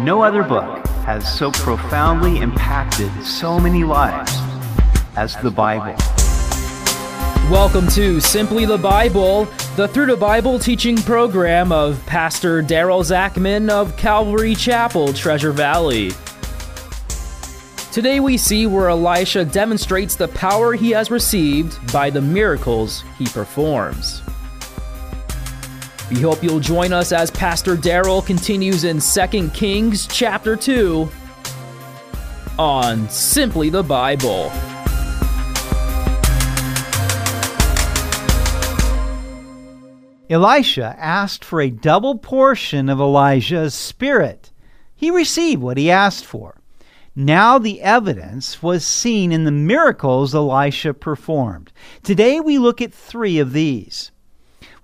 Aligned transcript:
No 0.00 0.22
other 0.22 0.44
book 0.44 0.86
has 1.06 1.26
so 1.36 1.50
profoundly 1.50 2.38
impacted 2.38 3.10
so 3.24 3.58
many 3.58 3.82
lives 3.82 4.32
as 5.16 5.34
the 5.38 5.50
Bible. 5.50 5.96
Welcome 7.50 7.88
to 7.88 8.20
Simply 8.20 8.64
the 8.64 8.78
Bible, 8.78 9.46
the 9.74 9.88
Through 9.88 10.06
the 10.06 10.16
Bible 10.16 10.60
teaching 10.60 10.98
program 10.98 11.72
of 11.72 12.00
Pastor 12.06 12.62
Daryl 12.62 13.02
Zachman 13.02 13.70
of 13.70 13.96
Calvary 13.96 14.54
Chapel, 14.54 15.12
Treasure 15.12 15.50
Valley. 15.50 16.12
Today 17.90 18.20
we 18.20 18.36
see 18.36 18.66
where 18.66 18.90
Elisha 18.90 19.44
demonstrates 19.44 20.14
the 20.14 20.28
power 20.28 20.74
he 20.74 20.90
has 20.90 21.10
received 21.10 21.92
by 21.92 22.08
the 22.08 22.22
miracles 22.22 23.02
he 23.18 23.26
performs. 23.26 24.22
We 26.10 26.22
hope 26.22 26.42
you'll 26.42 26.58
join 26.58 26.94
us 26.94 27.12
as 27.12 27.30
Pastor 27.30 27.76
Daryl 27.76 28.24
continues 28.24 28.84
in 28.84 28.98
2 28.98 29.50
Kings 29.50 30.06
chapter 30.06 30.56
2 30.56 31.06
on 32.58 33.10
Simply 33.10 33.68
the 33.68 33.82
Bible. 33.82 34.50
Elisha 40.30 40.96
asked 40.98 41.44
for 41.44 41.60
a 41.60 41.70
double 41.70 42.16
portion 42.16 42.88
of 42.88 43.00
Elijah's 43.00 43.74
spirit. 43.74 44.50
He 44.94 45.10
received 45.10 45.60
what 45.60 45.76
he 45.76 45.90
asked 45.90 46.24
for. 46.24 46.58
Now 47.14 47.58
the 47.58 47.82
evidence 47.82 48.62
was 48.62 48.86
seen 48.86 49.30
in 49.30 49.44
the 49.44 49.50
miracles 49.50 50.34
Elisha 50.34 50.94
performed. 50.94 51.70
Today 52.02 52.40
we 52.40 52.56
look 52.56 52.80
at 52.80 52.94
three 52.94 53.38
of 53.38 53.52
these. 53.52 54.10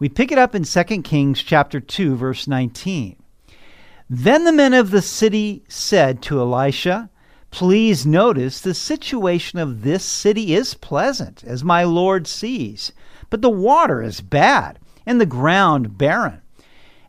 We 0.04 0.10
pick 0.10 0.30
it 0.30 0.36
up 0.36 0.54
in 0.54 0.64
2 0.64 0.84
Kings 1.00 1.42
chapter 1.42 1.80
2 1.80 2.14
verse 2.14 2.46
19. 2.46 3.16
Then 4.10 4.44
the 4.44 4.52
men 4.52 4.74
of 4.74 4.90
the 4.90 5.00
city 5.00 5.64
said 5.66 6.20
to 6.24 6.40
Elisha, 6.40 7.08
Please 7.50 8.04
notice 8.04 8.60
the 8.60 8.74
situation 8.74 9.58
of 9.58 9.80
this 9.80 10.04
city 10.04 10.54
is 10.54 10.74
pleasant, 10.74 11.42
as 11.44 11.64
my 11.64 11.84
Lord 11.84 12.26
sees, 12.26 12.92
but 13.30 13.40
the 13.40 13.48
water 13.48 14.02
is 14.02 14.20
bad 14.20 14.78
and 15.06 15.18
the 15.18 15.24
ground 15.24 15.96
barren. 15.96 16.42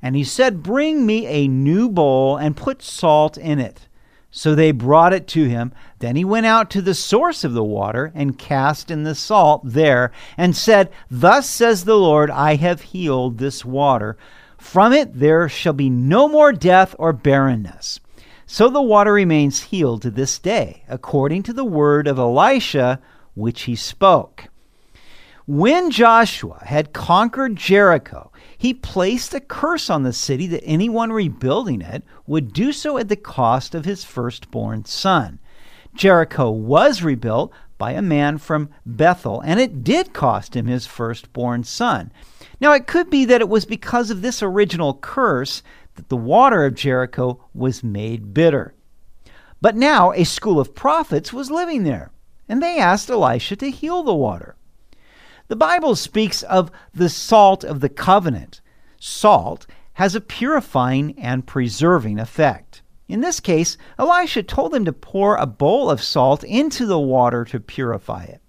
And 0.01 0.15
he 0.15 0.23
said, 0.23 0.63
Bring 0.63 1.05
me 1.05 1.27
a 1.27 1.49
new 1.49 1.89
bowl 1.89 2.37
and 2.37 2.55
put 2.55 2.81
salt 2.81 3.37
in 3.37 3.59
it. 3.59 3.89
So 4.37 4.53
they 4.53 4.73
brought 4.73 5.13
it 5.13 5.27
to 5.29 5.45
him. 5.45 5.71
Then 5.99 6.17
he 6.17 6.25
went 6.25 6.45
out 6.45 6.69
to 6.71 6.81
the 6.81 6.93
source 6.93 7.45
of 7.45 7.53
the 7.53 7.63
water 7.63 8.11
and 8.13 8.37
cast 8.37 8.91
in 8.91 9.03
the 9.03 9.15
salt 9.15 9.61
there 9.63 10.11
and 10.35 10.53
said, 10.53 10.91
Thus 11.09 11.49
says 11.49 11.85
the 11.85 11.95
Lord, 11.95 12.29
I 12.29 12.55
have 12.55 12.81
healed 12.81 13.37
this 13.37 13.63
water. 13.63 14.17
From 14.57 14.91
it 14.91 15.17
there 15.17 15.47
shall 15.47 15.71
be 15.71 15.89
no 15.89 16.27
more 16.27 16.51
death 16.51 16.93
or 16.99 17.13
barrenness. 17.13 18.01
So 18.45 18.67
the 18.67 18.81
water 18.81 19.13
remains 19.13 19.63
healed 19.63 20.01
to 20.01 20.11
this 20.11 20.37
day, 20.37 20.83
according 20.89 21.43
to 21.43 21.53
the 21.53 21.63
word 21.63 22.05
of 22.05 22.19
Elisha 22.19 22.99
which 23.35 23.61
he 23.61 23.75
spoke. 23.77 24.49
When 25.47 25.91
Joshua 25.91 26.61
had 26.65 26.91
conquered 26.91 27.55
Jericho, 27.55 28.33
he 28.65 28.73
placed 28.73 29.31
a 29.35 29.39
curse 29.39 29.91
on 29.91 30.01
the 30.01 30.11
city 30.11 30.47
that 30.47 30.63
anyone 30.65 31.11
rebuilding 31.11 31.81
it 31.81 32.01
would 32.25 32.51
do 32.51 32.71
so 32.71 32.97
at 32.97 33.09
the 33.09 33.15
cost 33.15 33.75
of 33.75 33.85
his 33.85 34.03
firstborn 34.03 34.83
son. 34.85 35.37
Jericho 35.93 36.49
was 36.49 37.03
rebuilt 37.03 37.53
by 37.77 37.91
a 37.91 38.01
man 38.01 38.39
from 38.39 38.69
Bethel, 38.83 39.39
and 39.41 39.59
it 39.59 39.83
did 39.83 40.13
cost 40.13 40.55
him 40.55 40.65
his 40.65 40.87
firstborn 40.87 41.63
son. 41.63 42.11
Now, 42.59 42.73
it 42.73 42.87
could 42.87 43.11
be 43.11 43.23
that 43.25 43.39
it 43.39 43.49
was 43.49 43.65
because 43.65 44.09
of 44.09 44.23
this 44.23 44.41
original 44.41 44.95
curse 44.95 45.61
that 45.93 46.09
the 46.09 46.17
water 46.17 46.65
of 46.65 46.73
Jericho 46.73 47.45
was 47.53 47.83
made 47.83 48.33
bitter. 48.33 48.73
But 49.61 49.75
now 49.75 50.11
a 50.13 50.23
school 50.23 50.59
of 50.59 50.73
prophets 50.73 51.31
was 51.31 51.51
living 51.51 51.83
there, 51.83 52.09
and 52.49 52.63
they 52.63 52.79
asked 52.79 53.11
Elisha 53.11 53.57
to 53.57 53.69
heal 53.69 54.01
the 54.01 54.15
water. 54.15 54.55
The 55.47 55.55
Bible 55.55 55.95
speaks 55.95 56.41
of 56.41 56.71
the 56.93 57.09
salt 57.09 57.63
of 57.63 57.79
the 57.79 57.89
covenant. 57.89 58.61
Salt 58.99 59.67
has 59.93 60.15
a 60.15 60.21
purifying 60.21 61.17
and 61.19 61.45
preserving 61.45 62.17
effect. 62.17 62.81
In 63.07 63.21
this 63.21 63.39
case, 63.39 63.77
Elisha 63.99 64.41
told 64.41 64.71
them 64.71 64.85
to 64.85 64.93
pour 64.93 65.35
a 65.35 65.45
bowl 65.45 65.91
of 65.91 66.01
salt 66.01 66.43
into 66.43 66.87
the 66.87 66.99
water 66.99 67.45
to 67.45 67.59
purify 67.59 68.23
it. 68.23 68.41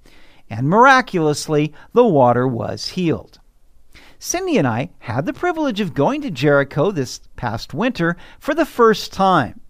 And 0.49 0.69
miraculously, 0.69 1.75
the 1.93 2.07
water 2.07 2.49
was 2.49 2.89
healed. 2.89 3.41
Cindy 4.19 4.57
and 4.57 4.67
I 4.67 4.89
had 5.01 5.27
the 5.27 5.35
privilege 5.35 5.81
of 5.81 5.93
going 5.93 6.23
to 6.23 6.31
Jericho 6.31 6.91
this 6.91 7.21
past 7.37 7.75
winter 7.75 8.17
for 8.39 8.55
the 8.55 8.65
first 8.65 9.13
time. 9.13 9.61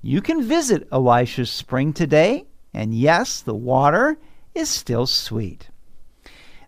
You 0.00 0.22
can 0.22 0.42
visit 0.42 0.88
Elisha's 0.90 1.50
spring 1.50 1.92
today, 1.92 2.46
and 2.72 2.94
yes, 2.94 3.42
the 3.42 3.54
water 3.54 4.16
is 4.54 4.70
still 4.70 5.06
sweet. 5.06 5.68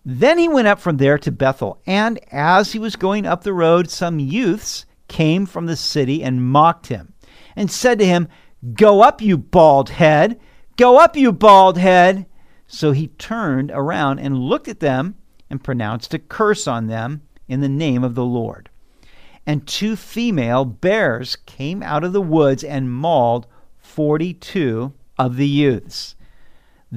Then 0.07 0.37
he 0.37 0.47
went 0.47 0.67
up 0.67 0.79
from 0.79 0.97
there 0.97 1.17
to 1.17 1.31
Bethel, 1.31 1.81
and 1.87 2.19
as 2.31 2.73
he 2.73 2.79
was 2.79 2.95
going 2.95 3.25
up 3.25 3.43
the 3.43 3.53
road, 3.53 3.89
some 3.89 4.19
youths 4.19 4.85
came 5.07 5.47
from 5.47 5.65
the 5.65 5.75
city 5.75 6.23
and 6.23 6.45
mocked 6.45 6.87
him, 6.87 7.13
and 7.55 7.71
said 7.71 7.97
to 7.99 8.05
him, 8.05 8.27
Go 8.75 9.01
up, 9.01 9.19
you 9.19 9.35
bald 9.35 9.89
head! 9.89 10.39
Go 10.77 10.99
up, 10.99 11.17
you 11.17 11.31
bald 11.31 11.79
head! 11.79 12.27
So 12.67 12.91
he 12.91 13.07
turned 13.07 13.71
around 13.71 14.19
and 14.19 14.37
looked 14.37 14.67
at 14.67 14.79
them 14.79 15.15
and 15.49 15.63
pronounced 15.63 16.13
a 16.13 16.19
curse 16.19 16.67
on 16.67 16.85
them 16.85 17.23
in 17.47 17.61
the 17.61 17.69
name 17.69 18.03
of 18.03 18.13
the 18.13 18.25
Lord. 18.25 18.69
And 19.45 19.67
two 19.67 19.95
female 19.95 20.65
bears 20.65 21.35
came 21.47 21.81
out 21.81 22.03
of 22.03 22.13
the 22.13 22.21
woods 22.21 22.63
and 22.63 22.91
mauled 22.91 23.47
forty 23.77 24.33
two 24.33 24.93
of 25.17 25.35
the 25.37 25.47
youths. 25.47 26.15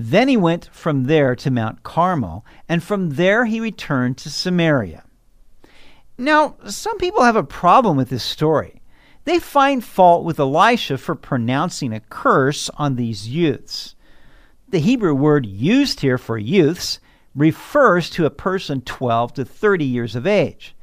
Then 0.00 0.28
he 0.28 0.36
went 0.36 0.68
from 0.72 1.04
there 1.04 1.34
to 1.34 1.50
Mount 1.50 1.82
Carmel, 1.82 2.46
and 2.68 2.84
from 2.84 3.10
there 3.16 3.46
he 3.46 3.58
returned 3.58 4.16
to 4.18 4.30
Samaria. 4.30 5.02
Now, 6.16 6.54
some 6.68 6.98
people 6.98 7.24
have 7.24 7.34
a 7.34 7.42
problem 7.42 7.96
with 7.96 8.08
this 8.08 8.22
story. 8.22 8.80
They 9.24 9.40
find 9.40 9.82
fault 9.82 10.24
with 10.24 10.38
Elisha 10.38 10.98
for 10.98 11.16
pronouncing 11.16 11.92
a 11.92 11.98
curse 11.98 12.70
on 12.76 12.94
these 12.94 13.28
youths. 13.28 13.96
The 14.68 14.78
Hebrew 14.78 15.16
word 15.16 15.46
used 15.46 15.98
here 15.98 16.16
for 16.16 16.38
youths 16.38 17.00
refers 17.34 18.08
to 18.10 18.24
a 18.24 18.30
person 18.30 18.82
12 18.82 19.34
to 19.34 19.44
30 19.44 19.84
years 19.84 20.14
of 20.14 20.28
age. 20.28 20.76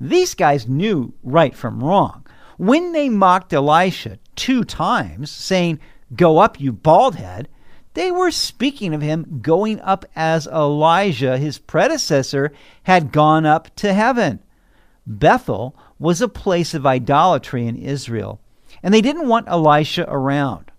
These 0.00 0.32
guys 0.34 0.66
knew 0.66 1.12
right 1.22 1.54
from 1.54 1.84
wrong. 1.84 2.26
When 2.56 2.92
they 2.92 3.10
mocked 3.10 3.52
Elisha 3.52 4.18
two 4.34 4.64
times, 4.64 5.30
saying, 5.30 5.78
Go 6.16 6.38
up, 6.38 6.58
you 6.58 6.72
bald 6.72 7.16
head, 7.16 7.50
they 7.94 8.10
were 8.10 8.30
speaking 8.30 8.94
of 8.94 9.02
him 9.02 9.40
going 9.42 9.80
up 9.80 10.04
as 10.16 10.46
Elijah, 10.46 11.36
his 11.36 11.58
predecessor, 11.58 12.52
had 12.84 13.12
gone 13.12 13.44
up 13.44 13.74
to 13.76 13.92
heaven. 13.92 14.40
Bethel 15.06 15.76
was 15.98 16.20
a 16.20 16.28
place 16.28 16.74
of 16.74 16.86
idolatry 16.86 17.66
in 17.66 17.76
Israel, 17.76 18.40
and 18.82 18.94
they 18.94 19.00
didn't 19.00 19.28
want 19.28 19.48
Elisha 19.48 20.06
around. 20.08 20.70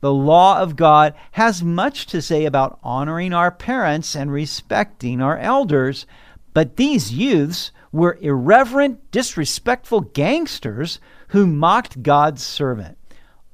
The 0.00 0.12
law 0.12 0.60
of 0.60 0.76
God 0.76 1.14
has 1.32 1.62
much 1.62 2.06
to 2.06 2.22
say 2.22 2.44
about 2.44 2.78
honoring 2.82 3.32
our 3.32 3.50
parents 3.50 4.14
and 4.14 4.30
respecting 4.30 5.20
our 5.20 5.38
elders, 5.38 6.06
but 6.54 6.76
these 6.76 7.12
youths 7.12 7.72
were 7.90 8.18
irreverent, 8.20 9.10
disrespectful 9.10 10.02
gangsters 10.02 11.00
who 11.28 11.46
mocked 11.46 12.02
God's 12.02 12.42
servant. 12.42 12.96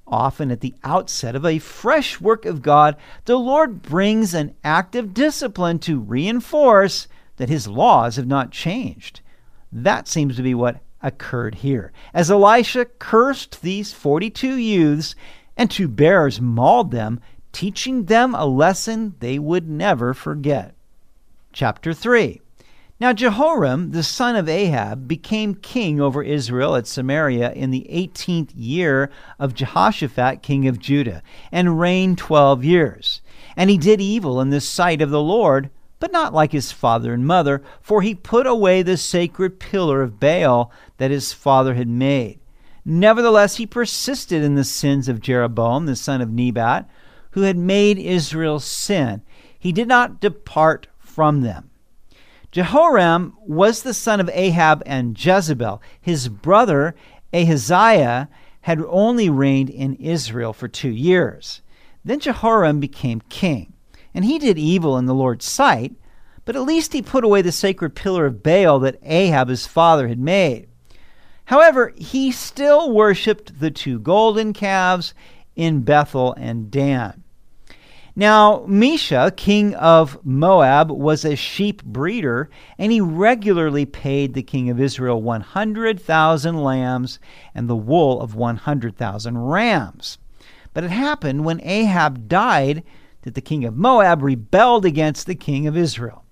Often 0.07 0.51
at 0.51 0.61
the 0.61 0.75
outset 0.85 1.35
of 1.35 1.47
a 1.47 1.59
fresh 1.59 2.21
work 2.21 2.45
of 2.45 2.63
God, 2.63 2.97
the 3.25 3.39
Lord 3.39 3.83
brings 3.83 4.35
an 4.35 4.55
active 4.63 5.15
discipline 5.15 5.79
to 5.81 5.99
reinforce 5.99 7.09
that 7.37 7.49
his 7.49 7.67
laws 7.67 8.17
have 8.17 8.27
not 8.27 8.51
changed. 8.51 9.21
That 9.73 10.07
seems 10.07 10.37
to 10.37 10.43
be 10.43 10.55
what 10.55 10.81
occurred 11.03 11.57
here. 11.57 11.93
As 12.13 12.31
Elisha 12.31 12.85
cursed 12.85 13.63
these 13.63 13.93
42 13.93 14.57
youths, 14.57 15.15
and 15.57 15.71
two 15.71 15.89
bears 15.89 16.41
mauled 16.41 16.91
them, 16.91 17.21
teaching 17.53 18.05
them 18.05 18.35
a 18.35 18.47
lesson 18.47 19.15
they 19.21 19.39
would 19.39 19.69
never 19.69 20.13
forget. 20.13 20.75
Chapter 21.53 21.93
3 21.93 22.41
now 23.01 23.13
Jehoram, 23.13 23.91
the 23.91 24.03
son 24.03 24.37
of 24.37 24.49
Ahab, 24.49 25.09
became 25.09 25.55
king 25.55 26.01
over 26.01 26.23
Israel 26.23 26.77
at 26.77 26.87
Samaria 26.87 27.53
in 27.53 27.71
the 27.71 27.91
eighteenth 27.91 28.55
year 28.55 29.11
of 29.39 29.55
Jehoshaphat, 29.55 30.43
king 30.43 30.69
of 30.69 30.79
Judah, 30.79 31.23
and 31.51 31.81
reigned 31.81 32.19
twelve 32.19 32.65
years. 32.65 33.21
And 33.57 33.71
he 33.71 33.79
did 33.79 34.01
evil 34.01 34.41
in 34.41 34.51
the 34.51 34.61
sight 34.61 35.03
of 35.03 35.11
the 35.11 35.23
Lord, 35.23 35.71
but 36.01 36.13
not 36.13 36.35
like 36.35 36.53
his 36.53 36.73
father 36.73 37.13
and 37.13 37.27
mother, 37.27 37.63
for 37.81 38.03
he 38.03 38.15
put 38.15 38.47
away 38.47 38.83
the 38.83 38.97
sacred 38.97 39.59
pillar 39.59 40.03
of 40.03 40.21
Baal 40.21 40.71
that 40.99 41.11
his 41.11 41.33
father 41.33 41.75
had 41.75 41.89
made. 41.89 42.41
Nevertheless, 42.85 43.57
he 43.57 43.67
persisted 43.67 44.43
in 44.43 44.55
the 44.55 44.65
sins 44.65 45.09
of 45.09 45.21
Jeroboam, 45.21 45.87
the 45.87 45.97
son 45.97 46.21
of 46.21 46.31
Nebat, 46.31 46.89
who 47.31 47.43
had 47.43 47.57
made 47.57 47.99
Israel 47.99 48.61
sin. 48.61 49.23
He 49.59 49.73
did 49.73 49.89
not 49.89 50.21
depart 50.21 50.87
from 50.99 51.41
them. 51.41 51.71
Jehoram 52.55 53.37
was 53.41 53.83
the 53.83 53.93
son 53.93 54.21
of 54.21 54.31
Ahab 54.33 54.81
and 54.87 55.19
Jezebel. 55.19 55.83
His 56.01 56.29
brother 56.29 56.95
Ahaziah 57.33 58.29
had 58.61 58.81
only 58.87 59.29
reigned 59.29 59.71
in 59.71 59.97
Israel 59.97 60.53
for 60.53 60.69
two 60.69 60.93
years. 60.93 61.63
Then 62.05 62.21
Jehoram 62.21 62.79
became 62.79 63.23
king, 63.29 63.73
and 64.15 64.25
he 64.25 64.39
did 64.39 64.57
evil 64.57 64.97
in 64.97 65.07
the 65.07 65.17
Lord's 65.17 65.45
sight, 65.45 65.97
but 66.45 66.55
at 66.55 66.63
least 66.63 66.93
he 66.93 67.03
put 67.03 67.25
away 67.25 67.43
the 67.43 67.51
sacred 67.51 67.97
pillar 67.97 68.25
of 68.27 68.45
Baal 68.45 68.79
that 68.79 69.01
Ahab 69.03 69.49
his 69.49 69.67
father 69.67 70.07
had 70.07 70.21
made. 70.21 70.69
However, 71.47 71.93
he 71.97 72.31
still 72.31 72.89
worshipped 72.93 73.59
the 73.59 73.73
two 73.73 73.99
golden 73.99 74.53
calves 74.53 75.13
in 75.57 75.81
Bethel 75.81 76.35
and 76.35 76.71
Dan. 76.71 77.24
Now, 78.17 78.65
Mesha, 78.69 79.35
king 79.35 79.75
of 79.75 80.25
Moab, 80.25 80.89
was 80.89 81.25
a 81.25 81.35
sheep 81.35 81.83
breeder, 81.83 82.49
and 82.79 82.93
he 82.93 83.01
regularly 83.01 83.87
paid 83.87 84.35
the 84.35 84.43
king 84.43 84.71
of 84.71 84.81
Israel 84.81 85.21
100,000 85.21 86.63
lambs 86.63 87.19
and 87.57 87.69
the 87.69 87.75
wool 87.75 88.21
of 88.21 88.37
100,000 88.37 89.39
rams. 89.39 90.19
But 90.73 90.85
it 90.85 90.91
happened 90.91 91.45
when 91.45 91.61
Ahab 91.65 92.29
died 92.29 92.85
that 93.23 93.35
the 93.35 93.41
king 93.41 93.65
of 93.65 93.77
Moab 93.77 94.23
rebelled 94.23 94.85
against 94.85 95.27
the 95.27 95.35
king 95.35 95.67
of 95.67 95.77
Israel. 95.77 96.25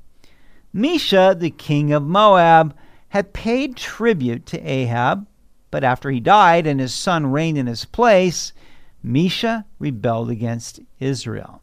Mesha, 0.73 1.37
the 1.37 1.51
king 1.51 1.93
of 1.93 2.05
Moab, 2.05 2.77
had 3.09 3.33
paid 3.33 3.77
tribute 3.77 4.47
to 4.47 4.61
Ahab, 4.61 5.27
but 5.73 5.83
after 5.83 6.11
he 6.11 6.21
died 6.21 6.65
and 6.65 6.79
his 6.79 6.95
son 6.95 7.27
reigned 7.27 7.59
in 7.59 7.67
his 7.67 7.85
place, 7.85 8.53
Mesha 9.05 9.65
rebelled 9.81 10.31
against 10.31 10.79
Israel. 11.01 11.61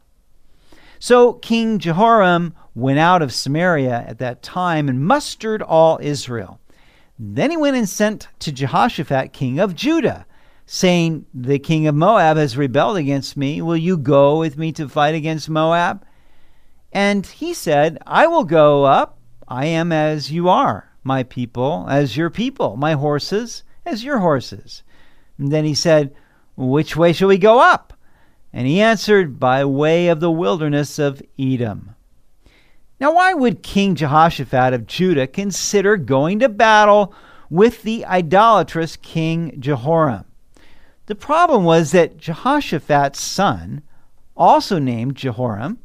So 1.02 1.32
King 1.32 1.78
Jehoram 1.78 2.54
went 2.74 2.98
out 2.98 3.22
of 3.22 3.32
Samaria 3.32 4.04
at 4.06 4.18
that 4.18 4.42
time 4.42 4.86
and 4.86 5.00
mustered 5.00 5.62
all 5.62 5.98
Israel. 6.02 6.60
Then 7.18 7.50
he 7.50 7.56
went 7.56 7.78
and 7.78 7.88
sent 7.88 8.28
to 8.40 8.52
Jehoshaphat, 8.52 9.32
king 9.32 9.58
of 9.58 9.74
Judah, 9.74 10.26
saying, 10.66 11.24
The 11.32 11.58
king 11.58 11.86
of 11.86 11.94
Moab 11.94 12.36
has 12.36 12.58
rebelled 12.58 12.98
against 12.98 13.34
me. 13.34 13.62
Will 13.62 13.78
you 13.78 13.96
go 13.96 14.38
with 14.38 14.58
me 14.58 14.72
to 14.72 14.90
fight 14.90 15.14
against 15.14 15.48
Moab? 15.48 16.04
And 16.92 17.24
he 17.24 17.54
said, 17.54 17.96
I 18.06 18.26
will 18.26 18.44
go 18.44 18.84
up. 18.84 19.18
I 19.48 19.64
am 19.66 19.92
as 19.92 20.30
you 20.30 20.50
are, 20.50 20.92
my 21.02 21.22
people, 21.22 21.86
as 21.88 22.14
your 22.14 22.30
people, 22.30 22.76
my 22.76 22.92
horses, 22.92 23.64
as 23.86 24.04
your 24.04 24.18
horses. 24.18 24.82
And 25.38 25.50
then 25.50 25.64
he 25.64 25.74
said, 25.74 26.14
Which 26.56 26.94
way 26.94 27.14
shall 27.14 27.28
we 27.28 27.38
go 27.38 27.58
up? 27.58 27.94
And 28.52 28.66
he 28.66 28.80
answered, 28.80 29.38
By 29.38 29.64
way 29.64 30.08
of 30.08 30.20
the 30.20 30.30
wilderness 30.30 30.98
of 30.98 31.22
Edom. 31.38 31.94
Now, 33.00 33.14
why 33.14 33.32
would 33.32 33.62
King 33.62 33.94
Jehoshaphat 33.94 34.74
of 34.74 34.86
Judah 34.86 35.26
consider 35.26 35.96
going 35.96 36.38
to 36.40 36.48
battle 36.48 37.14
with 37.48 37.82
the 37.82 38.04
idolatrous 38.04 38.96
King 38.96 39.58
Jehoram? 39.58 40.24
The 41.06 41.14
problem 41.14 41.64
was 41.64 41.92
that 41.92 42.18
Jehoshaphat's 42.18 43.20
son, 43.20 43.82
also 44.36 44.78
named 44.78 45.16
Jehoram, 45.16 45.78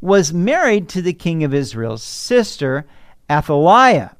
was 0.00 0.32
married 0.32 0.88
to 0.90 1.02
the 1.02 1.12
king 1.12 1.44
of 1.44 1.54
Israel's 1.54 2.02
sister, 2.02 2.86
Athaliah. 3.30 4.16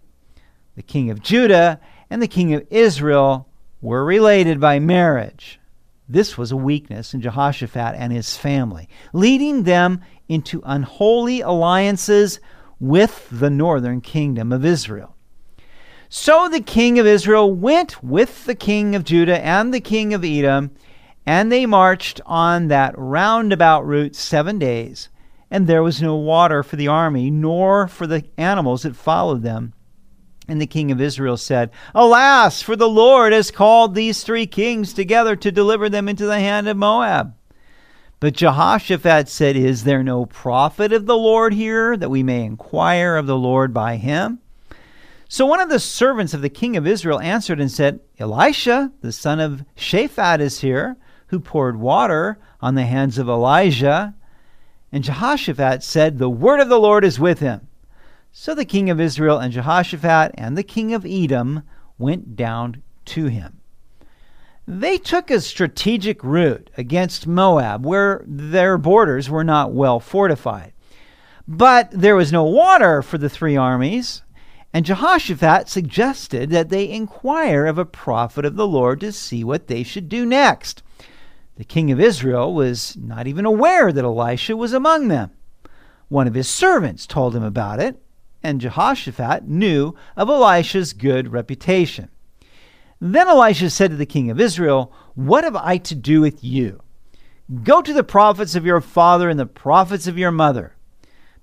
The 0.77 0.83
king 0.83 1.11
of 1.11 1.23
Judah 1.23 1.81
and 2.11 2.23
the 2.23 2.29
king 2.29 2.55
of 2.55 2.67
Israel 2.71 3.49
were 3.81 4.05
related 4.05 4.61
by 4.61 4.79
marriage. 4.79 5.61
This 6.09 6.37
was 6.37 6.53
a 6.53 6.57
weakness 6.57 7.15
in 7.15 7.21
Jehoshaphat 7.21 7.95
and 7.97 8.13
his 8.13 8.37
family, 8.37 8.89
leading 9.13 9.63
them 9.63 10.01
into 10.29 10.63
unholy 10.65 11.41
alliances 11.41 12.41
with 12.79 13.29
the 13.31 13.51
northern 13.51 14.01
kingdom 14.01 14.53
of 14.53 14.65
Israel. 14.65 15.17
So 16.09 16.49
the 16.49 16.61
king 16.61 16.99
of 16.99 17.07
Israel 17.07 17.53
went 17.53 18.03
with 18.03 18.45
the 18.45 18.55
king 18.55 18.95
of 18.95 19.05
Judah 19.05 19.45
and 19.45 19.75
the 19.75 19.81
king 19.81 20.15
of 20.15 20.25
Edom, 20.25 20.71
and 21.27 21.51
they 21.51 21.67
marched 21.67 22.21
on 22.27 22.69
that 22.69 22.95
roundabout 22.97 23.87
route 23.87 24.15
seven 24.15 24.59
days, 24.59 25.09
and 25.51 25.67
there 25.67 25.83
was 25.83 26.03
no 26.03 26.17
water 26.17 26.63
for 26.63 26.77
the 26.77 26.89
army, 26.89 27.31
nor 27.31 27.89
for 27.89 28.07
the 28.07 28.25
animals 28.37 28.83
that 28.83 28.97
followed 28.97 29.43
them. 29.43 29.74
And 30.47 30.61
the 30.61 30.67
king 30.67 30.91
of 30.93 31.01
Israel 31.01 31.37
said, 31.37 31.71
Alas, 31.95 32.61
for 32.61 32.77
the 32.77 32.89
Lord 32.89 33.33
has 33.33 33.51
called 33.51 33.95
these 33.95 34.23
three 34.23 34.47
kings 34.47 34.93
together 34.93 35.37
to 35.37 35.51
deliver 35.51 35.89
them 35.89 36.09
into 36.09 36.27
the 36.27 36.39
hand 36.39 36.69
of 36.69 36.77
Moab. 36.77 37.35
But 38.21 38.35
Jehoshaphat 38.35 39.29
said, 39.29 39.57
Is 39.57 39.85
there 39.85 40.03
no 40.03 40.27
prophet 40.27 40.93
of 40.93 41.07
the 41.07 41.17
Lord 41.17 41.55
here, 41.55 41.97
that 41.97 42.11
we 42.11 42.23
may 42.23 42.45
inquire 42.45 43.17
of 43.17 43.27
the 43.27 43.37
Lord 43.37 43.73
by 43.75 43.97
him? 43.97 44.39
So 45.29 45.47
one 45.47 45.61
of 45.61 45.69
the 45.69 45.81
servants 45.81 46.35
of 46.35 46.43
the 46.43 46.49
king 46.49 46.77
of 46.77 46.87
Israel 46.87 47.21
answered 47.21 47.61
and 47.61 47.71
said, 47.71 48.01
Elisha, 48.19 48.93
the 49.01 49.13
son 49.13 49.41
of 49.41 49.65
Shaphat, 49.77 50.41
is 50.41 50.61
here, 50.61 50.97
who 51.29 51.41
poured 51.41 51.81
water 51.81 52.39
on 52.61 52.75
the 52.75 52.85
hands 52.85 53.19
of 53.19 53.29
Elijah. 53.29 54.15
And 54.93 55.03
Jehoshaphat 55.03 55.83
said, 55.83 56.19
The 56.19 56.31
word 56.31 56.61
of 56.61 56.69
the 56.69 56.79
Lord 56.79 57.05
is 57.05 57.19
with 57.19 57.41
him. 57.41 57.67
So 58.37 58.53
the 58.53 58.65
king 58.65 58.91
of 58.91 59.01
Israel 59.01 59.39
and 59.39 59.53
Jehoshaphat 59.53 60.33
and 60.35 60.59
the 60.59 60.65
king 60.65 60.93
of 60.93 61.07
Edom 61.07 61.63
went 61.99 62.35
down 62.35 62.83
to 63.05 63.27
him. 63.27 63.61
They 64.67 64.99
took 64.99 65.31
a 65.31 65.41
strategic 65.41 66.25
route 66.25 66.69
against 66.77 67.29
Moab, 67.29 67.87
where 67.87 68.25
their 68.27 68.77
borders 68.77 69.31
were 69.31 69.45
not 69.45 69.73
well 69.73 70.01
fortified. 70.01 70.73
But 71.47 71.93
there 71.93 72.17
was 72.17 72.33
no 72.33 72.43
water 72.43 73.03
for 73.03 73.19
the 73.19 73.29
three 73.29 73.57
armies, 73.57 74.23
and 74.73 74.85
Jehoshaphat 74.85 75.69
suggested 75.69 76.51
that 76.51 76.71
they 76.71 76.91
inquire 76.91 77.67
of 77.67 77.79
a 77.79 77.85
prophet 77.85 78.45
of 78.45 78.57
the 78.57 78.67
Lord 78.67 78.99
to 79.03 79.13
see 79.13 79.45
what 79.45 79.69
they 79.69 79.85
should 79.85 80.09
do 80.09 80.27
next. 80.27 80.83
The 81.55 81.65
king 81.65 81.93
of 81.93 82.01
Israel 82.01 82.53
was 82.53 82.97
not 82.97 83.29
even 83.29 83.47
aware 83.47 83.93
that 83.93 84.05
Elisha 84.05 84.57
was 84.57 84.73
among 84.73 85.07
them. 85.07 85.31
One 86.09 86.27
of 86.27 86.35
his 86.35 86.49
servants 86.49 87.07
told 87.07 87.37
him 87.37 87.45
about 87.45 87.79
it, 87.79 88.01
and 88.45 88.61
Jehoshaphat 88.61 89.49
knew 89.49 89.97
of 90.17 90.29
Elisha's 90.29 90.93
good 90.93 91.33
reputation. 91.33 92.11
Then 93.01 93.27
Elisha 93.27 93.71
said 93.71 93.91
to 93.91 93.97
the 93.97 94.07
king 94.07 94.31
of 94.31 94.41
Israel, 94.41 94.93
What 95.15 95.45
have 95.45 95.57
I 95.57 95.79
to 95.79 95.95
do 95.95 96.21
with 96.21 96.45
you? 96.45 96.83
Go 97.63 97.83
to 97.83 97.93
the 97.93 98.05
prophets 98.05 98.55
of 98.55 98.65
your 98.65 98.81
father 98.81 99.29
and 99.29 99.41
the 99.41 99.47
prophets 99.47 100.07
of 100.07 100.19
your 100.19 100.31
mother. 100.31 100.77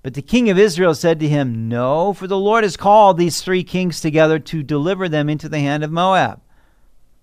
But 0.04 0.14
the 0.14 0.22
king 0.22 0.50
of 0.50 0.58
Israel 0.58 0.96
said 0.96 1.20
to 1.20 1.28
him, 1.28 1.68
No, 1.68 2.14
for 2.14 2.28
the 2.28 2.38
Lord 2.38 2.64
has 2.64 2.78
called 2.78 3.18
these 3.18 3.42
three 3.42 3.64
kings 3.64 4.00
together 4.00 4.40
to 4.40 4.64
deliver 4.64 5.10
them 5.10 5.30
into 5.30 5.50
the 5.50 5.60
hand 5.60 5.84
of 5.84 5.92
Moab. 5.92 6.42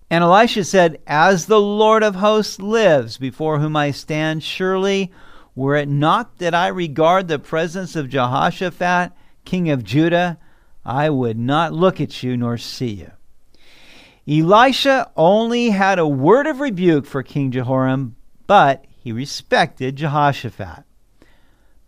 And 0.09 0.23
Elisha 0.23 0.63
said, 0.63 1.01
As 1.05 1.45
the 1.45 1.59
Lord 1.59 2.03
of 2.03 2.15
hosts 2.15 2.59
lives, 2.59 3.17
before 3.17 3.59
whom 3.59 3.75
I 3.75 3.91
stand, 3.91 4.43
surely, 4.43 5.11
were 5.55 5.75
it 5.75 5.89
not 5.89 6.37
that 6.37 6.55
I 6.55 6.67
regard 6.67 7.27
the 7.27 7.39
presence 7.39 7.95
of 7.95 8.09
Jehoshaphat 8.09 9.11
king 9.49 9.71
of 9.71 9.83
Judah, 9.83 10.37
I 10.85 11.09
would 11.09 11.39
not 11.39 11.73
look 11.73 11.99
at 11.99 12.21
you 12.21 12.37
nor 12.37 12.59
see 12.59 13.03
you. 13.03 13.11
Elisha 14.27 15.09
only 15.17 15.71
had 15.71 15.97
a 15.97 16.07
word 16.07 16.45
of 16.45 16.59
rebuke 16.59 17.07
for 17.07 17.23
King 17.23 17.49
Jehoram, 17.49 18.15
but 18.45 18.85
he 18.95 19.11
respected 19.11 19.95
Jehoshaphat. 19.95 20.83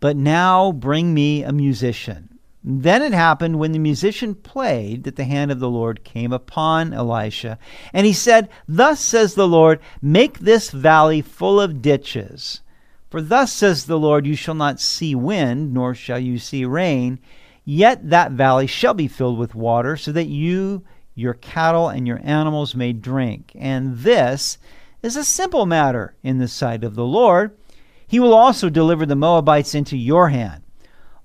But 0.00 0.16
now 0.16 0.72
bring 0.72 1.14
me 1.14 1.44
a 1.44 1.52
musician. 1.52 2.40
Then 2.64 3.00
it 3.00 3.12
happened 3.12 3.60
when 3.60 3.70
the 3.70 3.78
musician 3.78 4.34
played 4.34 5.04
that 5.04 5.14
the 5.14 5.24
hand 5.24 5.52
of 5.52 5.60
the 5.60 5.70
Lord 5.70 6.02
came 6.02 6.32
upon 6.32 6.92
Elisha. 6.92 7.60
And 7.92 8.06
he 8.06 8.12
said, 8.12 8.48
Thus 8.66 8.98
says 8.98 9.34
the 9.34 9.46
Lord, 9.46 9.78
make 10.00 10.40
this 10.40 10.72
valley 10.72 11.22
full 11.22 11.60
of 11.60 11.80
ditches. 11.80 12.60
For 13.08 13.22
thus 13.22 13.52
says 13.52 13.84
the 13.84 13.98
Lord, 14.00 14.26
you 14.26 14.34
shall 14.34 14.54
not 14.54 14.80
see 14.80 15.14
wind, 15.14 15.72
nor 15.72 15.94
shall 15.94 16.18
you 16.18 16.40
see 16.40 16.64
rain 16.64 17.20
Yet 17.64 18.10
that 18.10 18.32
valley 18.32 18.66
shall 18.66 18.94
be 18.94 19.08
filled 19.08 19.38
with 19.38 19.54
water, 19.54 19.96
so 19.96 20.12
that 20.12 20.26
you, 20.26 20.84
your 21.14 21.34
cattle, 21.34 21.88
and 21.88 22.06
your 22.06 22.20
animals 22.24 22.74
may 22.74 22.92
drink. 22.92 23.52
And 23.54 23.98
this 23.98 24.58
is 25.02 25.16
a 25.16 25.24
simple 25.24 25.66
matter 25.66 26.16
in 26.22 26.38
the 26.38 26.48
sight 26.48 26.84
of 26.84 26.94
the 26.94 27.04
Lord. 27.04 27.56
He 28.06 28.18
will 28.20 28.34
also 28.34 28.68
deliver 28.68 29.06
the 29.06 29.16
Moabites 29.16 29.74
into 29.74 29.96
your 29.96 30.28
hand. 30.28 30.62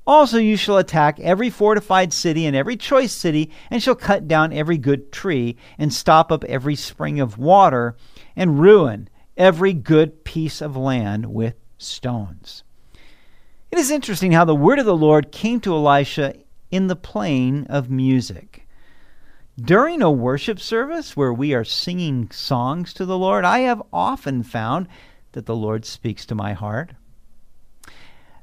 Also, 0.05 0.37
you 0.37 0.55
shall 0.55 0.77
attack 0.77 1.19
every 1.19 1.49
fortified 1.49 2.13
city 2.13 2.45
and 2.45 2.55
every 2.55 2.77
choice 2.77 3.11
city, 3.11 3.51
and 3.69 3.83
shall 3.83 3.95
cut 3.95 4.27
down 4.27 4.53
every 4.53 4.77
good 4.77 5.11
tree, 5.11 5.57
and 5.77 5.93
stop 5.93 6.31
up 6.31 6.45
every 6.45 6.75
spring 6.75 7.19
of 7.19 7.37
water, 7.37 7.95
and 8.35 8.59
ruin 8.59 9.09
every 9.35 9.73
good 9.73 10.23
piece 10.23 10.61
of 10.61 10.77
land 10.77 11.25
with 11.25 11.55
stones. 11.77 12.63
It 13.69 13.79
is 13.79 13.91
interesting 13.91 14.31
how 14.31 14.45
the 14.45 14.55
word 14.55 14.79
of 14.79 14.85
the 14.85 14.95
Lord 14.95 15.31
came 15.31 15.59
to 15.61 15.73
Elisha 15.73 16.35
in 16.71 16.87
the 16.87 16.95
plane 16.95 17.65
of 17.69 17.89
music. 17.89 18.65
During 19.59 20.01
a 20.01 20.09
worship 20.09 20.59
service 20.59 21.17
where 21.17 21.33
we 21.33 21.53
are 21.53 21.65
singing 21.65 22.31
songs 22.31 22.93
to 22.93 23.05
the 23.05 23.17
Lord, 23.17 23.43
I 23.43 23.59
have 23.59 23.83
often 23.91 24.43
found 24.43 24.87
that 25.33 25.45
the 25.45 25.55
Lord 25.55 25.83
speaks 25.83 26.25
to 26.27 26.35
my 26.35 26.53
heart. 26.53 26.93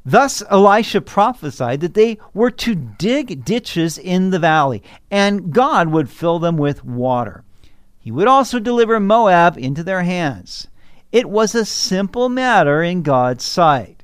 Thus, 0.05 0.43
Elisha 0.51 1.01
prophesied 1.01 1.81
that 1.81 1.95
they 1.95 2.19
were 2.35 2.51
to 2.51 2.75
dig 2.75 3.47
ditches 3.47 3.97
in 3.97 4.29
the 4.29 4.39
valley, 4.39 4.83
and 5.11 5.51
God 5.51 5.89
would 5.89 6.11
fill 6.11 6.39
them 6.39 6.59
with 6.59 6.85
water. 6.85 7.45
He 7.99 8.11
would 8.11 8.29
also 8.29 8.59
deliver 8.59 9.01
Moab 9.01 9.57
into 9.57 9.83
their 9.83 10.03
hands. 10.03 10.69
It 11.11 11.31
was 11.31 11.55
a 11.55 11.65
simple 11.65 12.29
matter 12.29 12.83
in 12.83 13.01
God's 13.01 13.45
sight. 13.45 14.04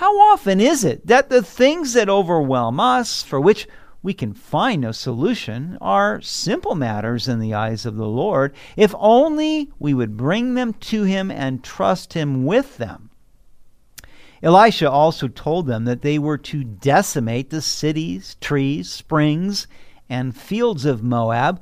How 0.00 0.18
often 0.32 0.62
is 0.62 0.82
it 0.82 1.06
that 1.08 1.28
the 1.28 1.42
things 1.42 1.92
that 1.92 2.08
overwhelm 2.08 2.80
us, 2.80 3.22
for 3.22 3.38
which 3.38 3.68
we 4.02 4.14
can 4.14 4.32
find 4.32 4.80
no 4.80 4.92
solution, 4.92 5.76
are 5.78 6.22
simple 6.22 6.74
matters 6.74 7.28
in 7.28 7.38
the 7.38 7.52
eyes 7.52 7.84
of 7.84 7.96
the 7.96 8.08
Lord, 8.08 8.54
if 8.78 8.94
only 8.98 9.70
we 9.78 9.92
would 9.92 10.16
bring 10.16 10.54
them 10.54 10.72
to 10.72 11.02
Him 11.02 11.30
and 11.30 11.62
trust 11.62 12.14
Him 12.14 12.46
with 12.46 12.78
them? 12.78 13.10
Elisha 14.42 14.90
also 14.90 15.28
told 15.28 15.66
them 15.66 15.84
that 15.84 16.00
they 16.00 16.18
were 16.18 16.38
to 16.38 16.64
decimate 16.64 17.50
the 17.50 17.60
cities, 17.60 18.38
trees, 18.40 18.90
springs, 18.90 19.66
and 20.08 20.34
fields 20.34 20.86
of 20.86 21.02
Moab 21.02 21.60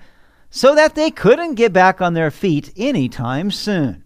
so 0.49 0.76
that 0.76 0.95
they 0.95 1.11
couldn't 1.11 1.57
get 1.57 1.73
back 1.73 2.00
on 2.00 2.14
their 2.14 2.30
feet 2.30 2.73
any 2.76 3.09
time 3.09 3.50
soon. 3.50 4.04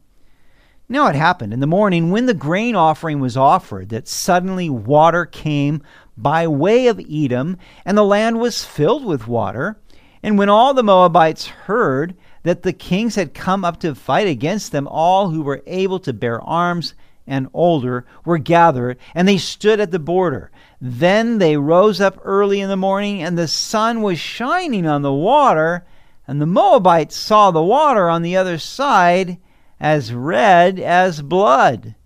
Now 0.89 1.07
it 1.09 1.15
happened 1.15 1.53
in 1.53 1.61
the 1.61 1.67
morning 1.67 2.11
when 2.11 2.27
the 2.27 2.35
grain 2.35 2.75
offering 2.75 3.21
was 3.21 3.37
offered 3.37 3.89
that 3.91 4.09
suddenly 4.09 4.69
water 4.69 5.25
came 5.25 5.83
by 6.17 6.47
way 6.47 6.87
of 6.89 7.01
Edom, 7.11 7.57
and 7.85 7.97
the 7.97 8.05
land 8.05 8.39
was 8.39 8.65
filled 8.65 9.05
with 9.05 9.29
water. 9.29 9.79
And 10.23 10.39
when 10.39 10.49
all 10.49 10.75
the 10.75 10.83
Moabites 10.83 11.47
heard 11.47 12.15
that 12.43 12.63
the 12.63 12.73
kings 12.73 13.15
had 13.15 13.35
come 13.35 13.65
up 13.65 13.81
to 13.81 13.95
fight 13.95 14.27
against 14.27 14.73
them, 14.73 14.87
all 14.89 15.31
who 15.31 15.43
were 15.43 15.63
able 15.67 15.99
to 16.01 16.13
bear 16.13 16.41
arms 16.43 16.95
and 17.27 17.49
older 17.55 18.05
were 18.25 18.39
gathered, 18.39 18.99
and 19.15 19.27
they 19.27 19.39
stood 19.39 19.81
at 19.81 19.93
the 19.93 19.99
border. 19.99 20.51
Then 20.81 21.39
they 21.39 21.57
rose 21.57 22.01
up 22.01 22.19
early 22.25 22.61
in 22.61 22.69
the 22.69 22.77
morning, 22.77 23.23
and 23.23 23.39
the 23.39 23.49
sun 23.49 24.03
was 24.03 24.19
shining 24.19 24.87
on 24.87 25.03
the 25.03 25.13
water, 25.13 25.87
and 26.27 26.41
the 26.41 26.47
Moabites 26.47 27.17
saw 27.17 27.51
the 27.51 27.63
water 27.63 28.09
on 28.09 28.23
the 28.23 28.37
other 28.37 28.59
side 28.59 29.39
as 29.83 30.15
red 30.15 30.79
as 30.79 31.21
blood. 31.21 31.97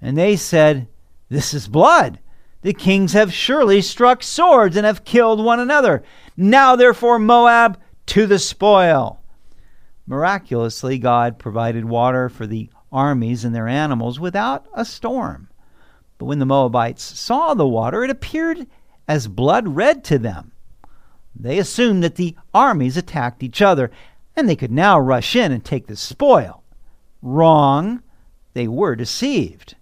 And 0.00 0.16
they 0.16 0.34
said, 0.34 0.88
This 1.28 1.52
is 1.52 1.68
blood. 1.68 2.18
The 2.62 2.72
kings 2.72 3.12
have 3.12 3.32
surely 3.32 3.82
struck 3.82 4.22
swords 4.22 4.76
and 4.76 4.86
have 4.86 5.04
killed 5.04 5.44
one 5.44 5.60
another. 5.60 6.02
Now, 6.36 6.74
therefore, 6.74 7.18
Moab 7.18 7.78
to 8.06 8.26
the 8.26 8.38
spoil. 8.38 9.20
Miraculously, 10.06 10.98
God 10.98 11.38
provided 11.38 11.84
water 11.84 12.30
for 12.30 12.46
the 12.46 12.70
armies 12.90 13.44
and 13.44 13.54
their 13.54 13.68
animals 13.68 14.18
without 14.18 14.66
a 14.72 14.84
storm. 14.84 15.50
But 16.16 16.24
when 16.24 16.38
the 16.38 16.46
Moabites 16.46 17.02
saw 17.02 17.52
the 17.52 17.68
water, 17.68 18.02
it 18.02 18.10
appeared 18.10 18.66
as 19.06 19.28
blood 19.28 19.68
red 19.68 20.02
to 20.04 20.18
them. 20.18 20.52
They 21.36 21.58
assumed 21.58 22.02
that 22.02 22.16
the 22.16 22.36
armies 22.54 22.96
attacked 22.96 23.42
each 23.42 23.60
other, 23.60 23.90
and 24.34 24.48
they 24.48 24.56
could 24.56 24.72
now 24.72 24.98
rush 24.98 25.36
in 25.36 25.52
and 25.52 25.62
take 25.62 25.86
the 25.86 25.94
spoil. 25.94 26.57
Wrong. 27.22 28.02
They 28.54 28.68
were 28.68 28.96
deceived. 28.96 29.76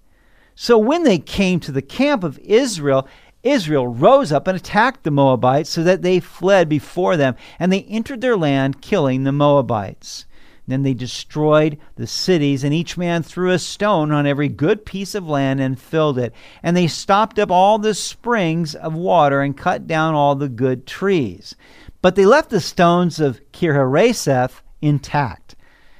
So 0.54 0.78
when 0.78 1.02
they 1.02 1.18
came 1.18 1.60
to 1.60 1.72
the 1.72 1.82
camp 1.82 2.24
of 2.24 2.38
Israel, 2.38 3.06
Israel 3.42 3.86
rose 3.86 4.32
up 4.32 4.48
and 4.48 4.56
attacked 4.56 5.04
the 5.04 5.10
Moabites 5.10 5.70
so 5.70 5.82
that 5.84 6.02
they 6.02 6.18
fled 6.18 6.68
before 6.68 7.16
them, 7.16 7.36
and 7.58 7.72
they 7.72 7.82
entered 7.82 8.20
their 8.20 8.36
land, 8.36 8.80
killing 8.80 9.24
the 9.24 9.32
Moabites. 9.32 10.24
Then 10.66 10.82
they 10.82 10.94
destroyed 10.94 11.78
the 11.94 12.06
cities, 12.06 12.64
and 12.64 12.74
each 12.74 12.96
man 12.98 13.22
threw 13.22 13.52
a 13.52 13.58
stone 13.58 14.10
on 14.10 14.26
every 14.26 14.48
good 14.48 14.84
piece 14.84 15.14
of 15.14 15.28
land 15.28 15.60
and 15.60 15.78
filled 15.78 16.18
it. 16.18 16.34
And 16.62 16.76
they 16.76 16.88
stopped 16.88 17.38
up 17.38 17.50
all 17.50 17.78
the 17.78 17.94
springs 17.94 18.74
of 18.74 18.94
water 18.94 19.42
and 19.42 19.56
cut 19.56 19.86
down 19.86 20.14
all 20.14 20.34
the 20.34 20.48
good 20.48 20.86
trees. 20.86 21.54
But 22.02 22.16
they 22.16 22.26
left 22.26 22.50
the 22.50 22.60
stones 22.60 23.20
of 23.20 23.40
Kir 23.52 23.74
Haraseth 23.74 24.62
intact. 24.82 25.55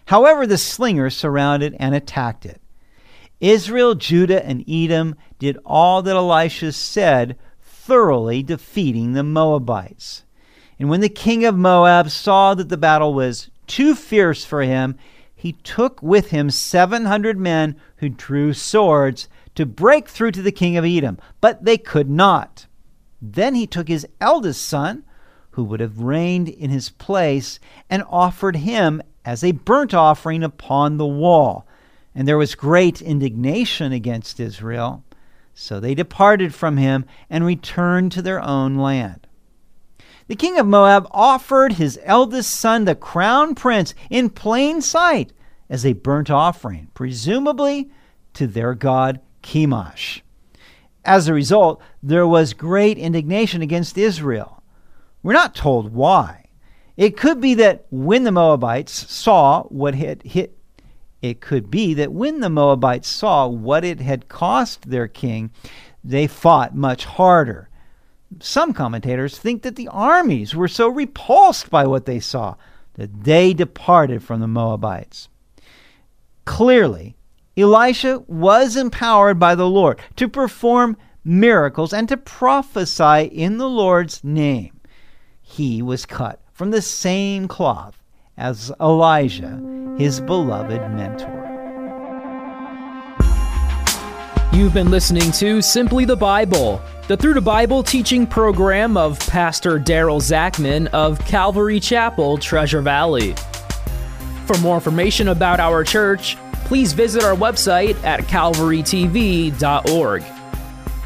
However, 0.07 0.47
the 0.47 0.59
slingers 0.59 1.17
surrounded 1.17 1.77
and 1.79 1.95
attacked 1.95 2.47
it. 2.47 2.61
Israel, 3.41 3.95
Judah, 3.95 4.45
and 4.45 4.65
Edom 4.69 5.17
did 5.39 5.59
all 5.65 6.03
that 6.03 6.17
Elisha 6.17 6.73
said, 6.73 7.37
thoroughly 7.61 8.43
defeating 8.43 9.13
the 9.13 9.23
Moabites. 9.23 10.25
And 10.79 10.89
when 10.89 11.01
the 11.01 11.09
king 11.09 11.45
of 11.45 11.57
Moab 11.57 12.11
saw 12.11 12.55
that 12.55 12.69
the 12.69 12.77
battle 12.77 13.15
was 13.15 13.51
too 13.67 13.95
fierce 13.95 14.45
for 14.45 14.63
him, 14.63 14.97
he 15.35 15.53
took 15.53 16.03
with 16.03 16.31
him 16.31 16.51
700 16.51 17.39
men 17.39 17.77
who 17.97 18.09
drew 18.09 18.53
swords 18.53 19.29
to 19.55 19.67
break 19.67 20.09
through 20.09 20.33
to 20.33 20.43
the 20.43 20.53
king 20.53 20.77
of 20.77 20.85
Edom, 20.85 21.19
but 21.41 21.65
they 21.65 21.79
could 21.79 22.09
not. 22.09 22.67
Then 23.21 23.55
he 23.55 23.67
took 23.67 23.89
his 23.89 24.07
eldest 24.21 24.67
son, 24.67 25.05
who 25.53 25.65
would 25.65 25.81
have 25.81 26.01
reigned 26.01 26.49
in 26.49 26.71
his 26.71 26.91
place, 26.91 27.59
and 27.89 28.03
offered 28.11 28.57
him 28.57 29.03
as 29.27 29.43
a 29.43 29.53
burnt 29.53 29.93
offering 29.93 30.43
upon 30.45 30.97
the 30.97 31.07
wall. 31.07 31.67
And 32.15 32.27
there 32.27 32.39
was 32.39 32.55
great 32.55 33.03
indignation 33.03 33.93
against 33.93 34.41
Israel. 34.41 35.05
So 35.53 35.81
they 35.81 35.95
departed 35.95 36.55
from 36.55 36.77
him 36.77 37.05
and 37.29 37.45
returned 37.45 38.13
to 38.13 38.23
their 38.23 38.41
own 38.41 38.77
land. 38.77 39.27
The 40.29 40.37
king 40.37 40.59
of 40.59 40.67
Moab 40.67 41.07
offered 41.11 41.75
his 41.75 42.01
eldest 42.05 42.53
son, 42.53 42.85
the 42.85 42.95
crown 42.95 43.55
prince, 43.55 43.95
in 44.11 44.31
plain 44.31 44.81
sight 44.81 45.33
as 45.69 45.85
a 45.85 45.93
burnt 45.93 46.31
offering, 46.31 46.89
presumably 46.95 47.91
to 48.35 48.47
their 48.47 48.75
god 48.75 49.21
Chemosh. 49.43 50.21
As 51.05 51.29
a 51.29 51.35
result, 51.35 51.81
there 52.03 52.27
was 52.27 52.55
great 52.55 52.99
indignation 52.99 53.63
against 53.63 53.99
Israel. 53.99 54.63
We're 55.23 55.33
not 55.33 55.55
told 55.55 55.93
why. 55.95 56.46
It 56.97 57.17
could 57.17 57.41
be 57.41 57.55
that 57.55 57.87
when 57.91 58.25
the 58.25 58.33
Moabites 58.33 59.13
saw 59.13 59.65
what 59.65 59.95
had 59.95 60.23
hit, 60.23 60.57
it 61.23 61.41
could 61.41 61.71
be 61.71 61.95
that 61.95 62.13
when 62.13 62.41
the 62.41 62.51
Moabites 62.51 63.09
saw 63.09 63.47
what 63.47 63.85
it 63.85 64.01
had 64.01 64.29
cost 64.29 64.91
their 64.91 65.09
king, 65.09 65.51
they 66.03 66.27
fought 66.27 66.75
much 66.75 67.05
harder 67.05 67.69
some 68.41 68.73
commentators 68.73 69.39
think 69.39 69.63
that 69.63 69.77
the 69.77 69.89
armies 69.89 70.55
were 70.55 70.69
so 70.69 70.89
repulsed 70.89 71.71
by 71.71 71.87
what 71.87 72.07
they 72.07 72.21
saw 72.21 72.57
that 72.95 73.25
they 73.25 73.53
departed 73.53 74.23
from 74.23 74.41
the 74.41 74.49
Moabites. 74.49 75.29
Clearly, 76.45 77.17
Elisha 77.57 78.23
was 78.27 78.77
empowered 78.77 79.39
by 79.39 79.55
the 79.55 79.69
Lord 79.69 80.01
to 80.17 80.29
perform 80.29 80.97
miracles 81.25 81.93
and 81.93 82.09
to 82.09 82.17
prophesy 82.17 83.25
in 83.25 83.59
the 83.59 83.69
Lord's 83.69 84.23
name. 84.23 84.81
He 85.41 85.83
was 85.83 86.07
cut 86.07 86.41
from 86.57 86.71
the 86.71 86.81
same 86.81 87.47
cloth 87.47 88.03
as 88.39 88.73
Elijah, 88.81 89.61
his 89.99 90.23
beloved 90.23 90.81
mentor. 90.93 91.43
You've 94.55 94.73
been 94.73 94.91
listening 94.91 95.31
to 95.33 95.61
Simply 95.61 96.07
the 96.07 96.17
Bible 96.17 96.81
the 97.09 97.17
Through 97.17 97.35
the 97.35 97.43
Bible 97.43 97.85
teaching 97.85 98.27
program 98.27 98.97
of 98.97 99.21
Pastor 99.29 99.79
Daryl 99.79 100.21
Zachman 100.21 100.89
of 100.89 101.25
Calvary 101.27 101.79
Chapel, 101.79 102.39
Treasure 102.39 102.81
Valley. 102.81 103.35
For 104.47 104.57
more 104.59 104.77
information 104.77 105.29
about 105.29 105.61
our 105.61 105.85
church, 105.85 106.39
please 106.65 106.95
visit 106.95 107.23
our 107.23 107.37
website 107.37 108.03
at 108.03 108.23
calvarytv.org. 108.23 110.25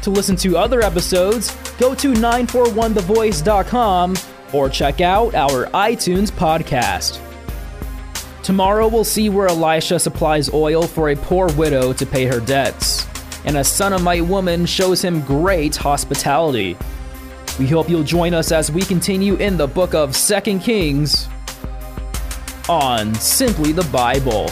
To 0.01 0.09
listen 0.09 0.35
to 0.37 0.57
other 0.57 0.81
episodes, 0.81 1.55
go 1.77 1.93
to 1.93 2.13
941thevoice.com 2.13 4.15
or 4.53 4.69
check 4.69 5.01
out 5.01 5.35
our 5.35 5.67
iTunes 5.67 6.31
podcast. 6.31 7.19
Tomorrow 8.43 8.87
we'll 8.87 9.03
see 9.03 9.29
where 9.29 9.47
Elisha 9.47 9.99
supplies 9.99 10.53
oil 10.53 10.83
for 10.83 11.09
a 11.09 11.15
poor 11.15 11.51
widow 11.53 11.93
to 11.93 12.05
pay 12.05 12.25
her 12.25 12.39
debts 12.39 13.07
and 13.45 13.57
a 13.57 13.63
Shunammite 13.63 14.25
woman 14.25 14.65
shows 14.65 15.03
him 15.03 15.21
great 15.21 15.75
hospitality. 15.75 16.77
We 17.59 17.67
hope 17.67 17.89
you'll 17.89 18.03
join 18.03 18.33
us 18.33 18.51
as 18.51 18.71
we 18.71 18.81
continue 18.81 19.35
in 19.35 19.57
the 19.57 19.67
book 19.67 19.93
of 19.93 20.15
Second 20.15 20.59
Kings 20.59 21.27
on 22.69 23.13
Simply 23.15 23.71
the 23.71 23.87
Bible. 23.91 24.49